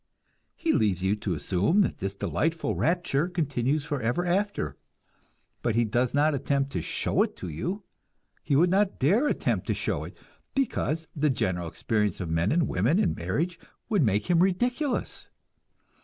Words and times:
He 0.55 0.73
leaves 0.73 1.03
you 1.03 1.15
to 1.17 1.35
assume 1.35 1.81
that 1.81 1.99
this 1.99 2.15
delightful 2.15 2.73
rapture 2.73 3.27
continues 3.27 3.85
forever 3.85 4.25
after; 4.25 4.75
but 5.61 5.75
he 5.75 5.85
does 5.85 6.11
not 6.15 6.33
attempt 6.33 6.71
to 6.71 6.81
show 6.81 7.21
it 7.21 7.35
to 7.35 7.49
you 7.49 7.83
he 8.41 8.55
would 8.55 8.71
not 8.71 8.97
dare 8.97 9.27
attempt 9.27 9.67
to 9.67 9.75
show 9.75 10.03
it, 10.03 10.17
because 10.55 11.07
the 11.15 11.29
general 11.29 11.67
experience 11.67 12.19
of 12.19 12.31
men 12.31 12.51
and 12.51 12.67
women 12.67 12.97
in 12.97 13.13
marriage 13.13 13.59
would 13.89 14.01
make 14.01 14.25
him 14.27 14.41
ridiculous. 14.41 15.29